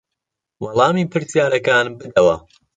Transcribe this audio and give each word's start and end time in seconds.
وەڵامی 0.63 1.05
پرسیارەکان 1.11 1.85
بدەوە. 1.99 2.35